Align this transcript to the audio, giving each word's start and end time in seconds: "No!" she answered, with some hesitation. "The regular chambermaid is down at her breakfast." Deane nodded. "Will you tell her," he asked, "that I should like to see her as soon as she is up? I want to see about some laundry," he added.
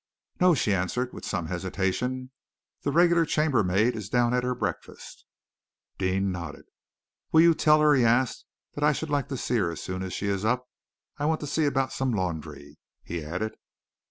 "No!" 0.39 0.55
she 0.55 0.73
answered, 0.73 1.13
with 1.13 1.23
some 1.25 1.45
hesitation. 1.45 2.31
"The 2.81 2.91
regular 2.91 3.23
chambermaid 3.23 3.95
is 3.95 4.09
down 4.09 4.33
at 4.33 4.43
her 4.43 4.55
breakfast." 4.55 5.25
Deane 5.99 6.31
nodded. 6.31 6.65
"Will 7.31 7.41
you 7.41 7.53
tell 7.53 7.81
her," 7.81 7.93
he 7.93 8.03
asked, 8.03 8.45
"that 8.73 8.83
I 8.83 8.93
should 8.93 9.11
like 9.11 9.27
to 9.27 9.37
see 9.37 9.57
her 9.57 9.69
as 9.69 9.83
soon 9.83 10.01
as 10.01 10.11
she 10.13 10.25
is 10.25 10.43
up? 10.43 10.65
I 11.19 11.27
want 11.27 11.39
to 11.41 11.45
see 11.45 11.65
about 11.65 11.93
some 11.93 12.11
laundry," 12.13 12.79
he 13.03 13.23
added. 13.23 13.53